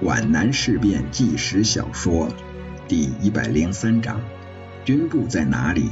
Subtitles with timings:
[0.00, 2.28] 皖南事变纪实小说
[2.88, 4.20] 第一百零三章：
[4.84, 5.88] 军部在哪里？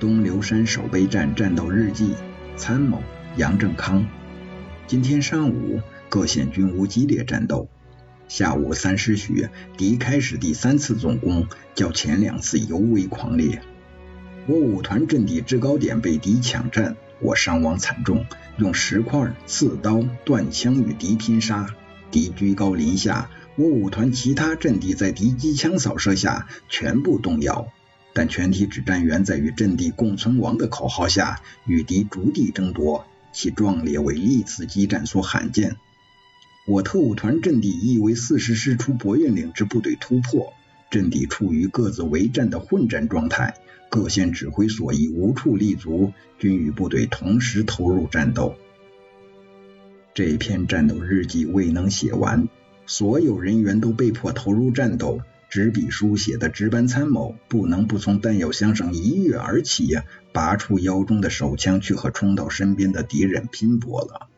[0.00, 2.14] 东流山守备战战斗日记，
[2.56, 3.02] 参谋
[3.36, 4.06] 杨正康。
[4.86, 7.68] 今天上午，各县军无激烈战斗。
[8.26, 13.60] 下午三时许，敌开始第三次总攻，较前两次尤为狂烈。
[14.46, 18.24] 我五团阵地制高点被敌抢占，我伤亡惨重，
[18.56, 21.66] 用石块、刺刀、断枪与敌拼杀。
[22.12, 27.72] 敌居高临下，我五团其他阵地在敌机枪扫射下全部动摇，
[28.12, 35.76] 但全体指战员在与阵地共存亡的口号下与敌逐地争夺，其壮烈为历次激战所罕见。
[36.66, 40.52] 我特务团阵地亦为四十师出博运岭之部队突破，
[40.90, 43.54] 阵地处于各自为战的混战状态，
[43.88, 48.54] 各县指挥所已无处立足，均与部队同时投入战斗。
[50.14, 52.48] 这篇战斗日记未能写完，
[52.84, 55.20] 所有人员都被迫投入战斗。
[55.48, 59.98] 执笔书写的值班参谋不能不从弹药箱上一跃而起，
[60.32, 64.28] 拔出腰中的手枪去和冲到身边的敌人拼搏了。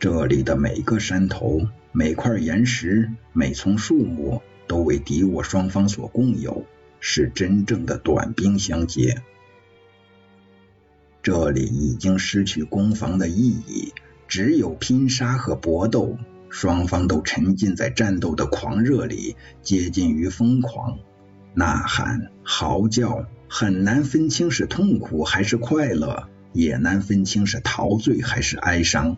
[0.00, 6.66] 这里的每个山头、每块岩石、每丛树木，都为敌我双方所共有，
[6.98, 9.22] 是真正的短兵相接。
[11.22, 13.92] 这里已经失去攻防的意义。
[14.28, 16.16] 只有拼杀和搏斗，
[16.48, 20.98] 双方都沉浸在战斗的狂热里，接近于疯狂，
[21.54, 29.16] 呐喊、嚎叫，很难分清是痛苦还是快乐，也难分清是陶醉还是哀伤。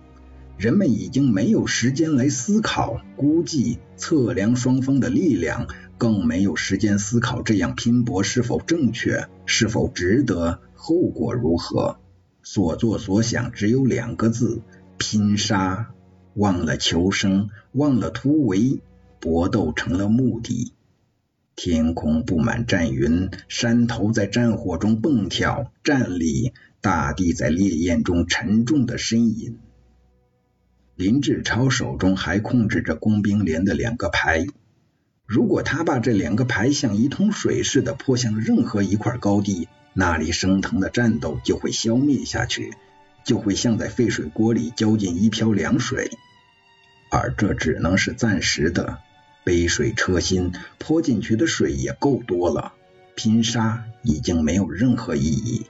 [0.57, 11.99] 人们已经没有时间来思考、估计、测量双方的力量，更没有时间思考这样拼搏是否正确、是否值得、后果如何。
[12.43, 14.63] 所作所想只有两个字。
[14.99, 15.91] 拼杀，
[16.35, 18.81] 忘了求生，忘了突围，
[19.21, 20.73] 搏斗成了目的。
[21.57, 29.59] 天空布满战云，山头在战火中蹦跳站立，大地在烈焰中沉重的呻吟。
[30.95, 34.47] 林志超手中还控制着工兵连的两个排，
[35.27, 42.73] 如果他把这两个排像一桶水似的泼向任何一块高地，那里升腾的战斗就会消灭下去。
[43.29, 46.11] 就会像在沸水锅里浇进一瓢凉水，
[47.11, 49.01] 而这只能是暂时的。
[49.45, 52.73] 杯水车薪，泼进去的水也够多了。
[53.15, 55.67] 拼杀已经没有任何意义。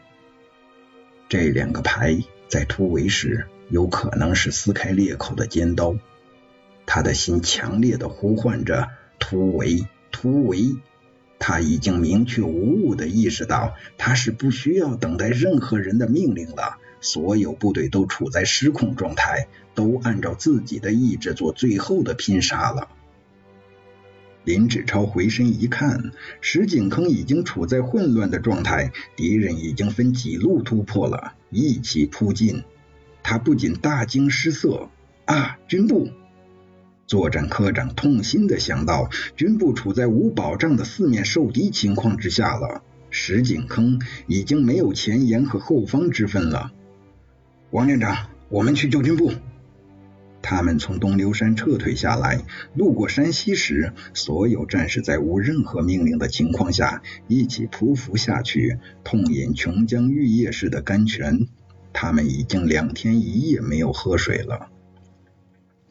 [1.28, 5.96] 这两个牌在突围时，有可能是撕开裂口的尖刀。
[6.86, 8.88] 他的心强烈的呼唤着：
[9.19, 10.76] 突围，突围！
[11.40, 16.78] 他已经明确无误的意识到，他是不需要等待任何人的命令了。
[17.00, 22.88] 所有部队都处在失控状态，都按照自己的意志做最后的拼杀了。
[24.44, 32.62] 林志超回身一看，石井坑已经处在混乱的状态，敌人已经分几路突破了，一起扑进。
[33.22, 34.88] 他不仅大惊失色，
[35.26, 36.08] 啊，军部！
[37.06, 46.72] 作战科长痛心的想到，军部处在无保障的四面受敌情况之下了，石井坑已经没有前沿和后方之分了。
[47.70, 49.30] 王连长，我们去救军部。
[50.40, 52.40] 他们从东流山撤退下来，
[52.74, 61.46] 路过山西时，所有战士在无任何命令的情况下，一起匍匐下去，痛饮琼浆玉液似的甘泉。
[61.92, 64.70] 他们已经两天一夜没有喝水了。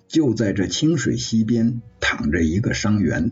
[0.07, 3.31] 就在这清水溪边，躺着一个伤员。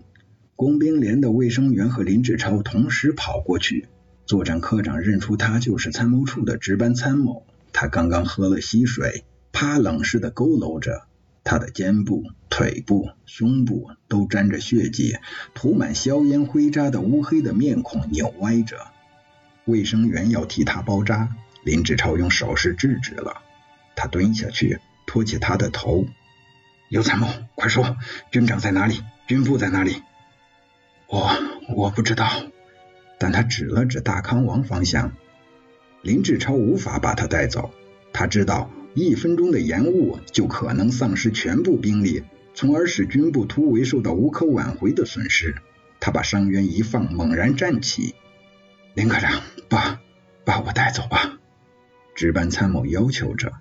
[0.56, 3.88] 工兵连的卫生员和林志超同时跑过去。
[4.28, 7.44] 作战科长认出他就是参谋处的值班参谋。
[7.78, 11.08] 他刚刚喝了溪水，趴冷似的佝偻着，
[11.44, 15.18] 他的肩部、腿部、胸部都沾着血迹，
[15.54, 18.78] 涂满硝烟灰渣的乌黑的面孔扭歪着。
[19.66, 21.36] 卫生员要替他包扎，
[21.66, 23.42] 林志超用手势制止了。
[23.94, 26.06] 他蹲下去，托起他的头
[26.88, 27.98] ：“刘参谋，快说，
[28.32, 29.04] 军长在哪里？
[29.28, 30.02] 军部在哪里
[31.12, 31.30] ？”“我
[31.76, 32.26] 我不知道。”
[33.20, 35.12] 但他指了指大康王方向。
[36.06, 37.72] 林志超无法把他带走，
[38.14, 42.22] 他知道一分钟的延误就可能丧失全部兵力，
[42.54, 45.56] 从而使军部突围受到无可挽回的损失。
[46.00, 48.14] 他把伤员一放，猛然站起。
[48.94, 50.00] 林科长，把
[50.44, 51.40] 把我带走吧！
[52.14, 53.54] 值班参谋要求着。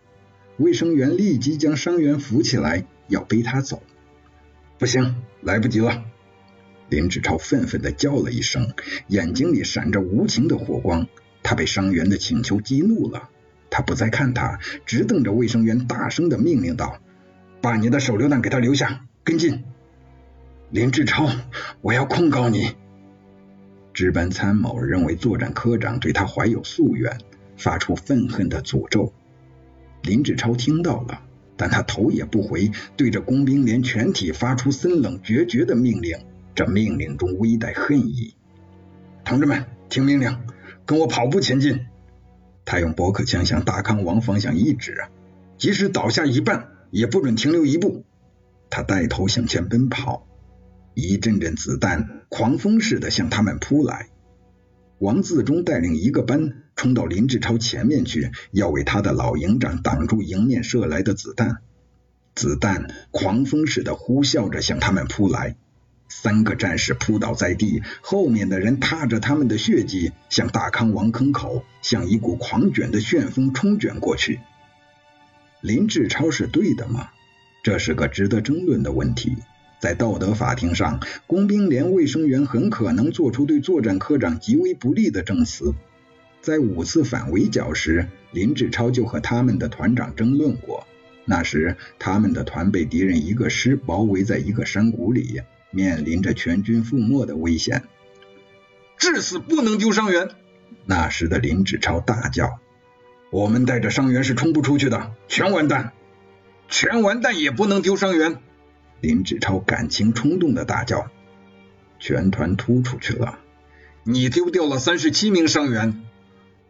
[0.59, 3.83] 卫生员立即将伤员扶起来，要背他走。
[4.79, 6.05] 不行，来不及了！
[6.91, 8.75] 林志超愤愤地叫了一声，
[9.09, 11.09] 眼睛里闪着无情的火光。
[11.45, 13.29] 他被伤员的请求激怒了，
[13.71, 16.99] 他不再看他，直瞪着卫生员，大声的命令道
[17.63, 19.63] ：“把你的手榴弹给他留下，跟进！
[20.71, 21.29] 林志超，
[21.83, 22.73] 我要控告你！
[23.93, 27.19] 值班参谋认为作战科长对他怀有宿怨，
[27.57, 29.13] 发出愤恨的诅咒。
[30.03, 31.21] 林志超听到了，
[31.57, 36.19] 但他头也不回，对着工兵连全体发出森冷决绝的命令。
[36.55, 38.35] 这命令中微带恨意。
[39.25, 40.39] 同志们，听命令，
[40.87, 41.87] 跟我跑步前进！
[42.67, 45.05] 他用驳壳枪向大康王方向一指，
[45.59, 48.05] 即使倒下一半，也不准停留一步。
[48.71, 50.27] 他带头向前奔跑，
[50.95, 54.09] 一阵阵子弹狂风似的向他们扑来。
[54.99, 61.59] 王自忠带领一个班冲到林志超前面去，要为他的老营长挡住迎面射来的子弹。
[62.35, 65.57] 子弹狂风似的呼啸着向他们扑来。
[66.23, 74.39] 三个战士扑倒在地，后面的人踏着他们的血迹，向大康王坑口，像一股狂卷的旋风冲卷过去。
[75.61, 77.09] 林志超是对的吗？
[77.65, 79.37] 这是个值得争论的问题。
[79.81, 85.75] 在道德法庭上，工兵连卫生员很可能做出对作战科长极为不利的证词。
[86.41, 90.87] 在五次反围剿时，林志超就和他们的团长争论过。
[91.27, 95.43] 那时，他们的团被敌人一个师包围在一个山谷里。
[95.75, 97.83] 面临着全军覆没的危险，
[98.97, 100.31] 至死不能丢伤员。
[100.87, 102.61] 那时的林志超大叫
[103.33, 105.93] ：“我们带着伤员是冲不出去的，全完蛋，
[106.69, 108.39] 全完蛋也不能丢伤员。”
[109.03, 111.11] 林志超感情冲动的大叫
[111.99, 113.41] ：“全团突出去了，
[114.05, 116.05] 你丢掉了三十七名伤员，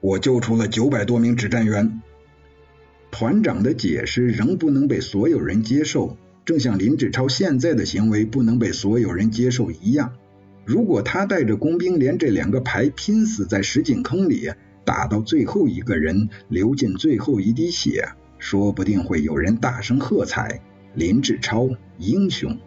[0.01, 2.01] 我救出了九百多名指战员。”
[3.13, 6.17] 团长的解释仍不能被所有人接受。
[6.45, 10.13] 正像林志超现在的行为不能被所有人接受一样，
[10.65, 14.51] 如果他带着工兵连这两个排拼死在石井坑里，
[14.85, 20.61] 打到最后一个人流尽最后一滴血，说不定会有人大声喝彩
[20.95, 22.59] ：“林志超英雄！”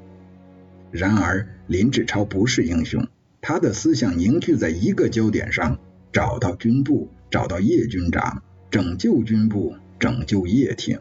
[0.90, 3.08] 然而，林志超不是英雄，
[3.42, 5.78] 他的思想凝聚在一个焦点上：
[6.12, 8.42] 找到军部，找到叶军长，
[8.72, 11.00] 拯救军部，拯救叶挺。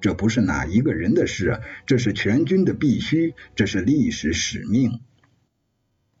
[0.00, 5.00] 这不是哪一个人的事，这是全军的必须，这是历史使命。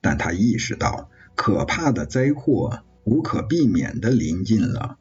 [0.00, 4.98] 但他意识到，可怕的灾祸无可避免的临近了。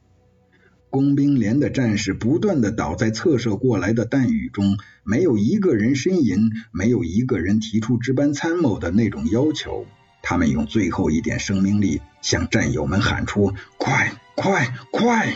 [0.90, 9.86] 工兵连的战士不断的倒在侧射过来的弹雨中，没有一个人呻吟，没有一个人提出值班参谋的那种要求。
[10.24, 15.36] 他们用最后一点生命力向战友们喊出：“快快快！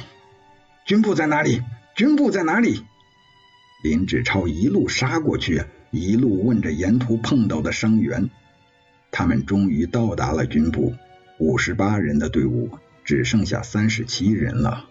[0.85, 1.61] 军部在哪里？
[1.95, 2.83] 军部在哪里？”
[3.83, 8.29] 林志超一路杀过去，一路问着沿途碰到的伤员。
[9.11, 10.93] 他们终于到达了军部，
[11.37, 12.69] 五十八人的队伍
[13.03, 14.85] 只剩下三十七人了。